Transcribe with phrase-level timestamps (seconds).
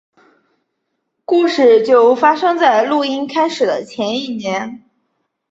[1.25, 4.83] 故事就发生在录音开始的前一年。